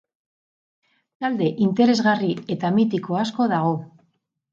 [1.25, 3.77] Talde interesgarri eta mitiko asko dago.